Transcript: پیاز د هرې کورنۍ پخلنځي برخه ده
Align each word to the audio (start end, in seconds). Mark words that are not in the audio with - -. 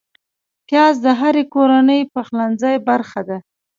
پیاز 0.67 0.95
د 1.05 1.07
هرې 1.19 1.43
کورنۍ 1.53 2.01
پخلنځي 2.13 2.75
برخه 2.87 3.21
ده 3.29 3.37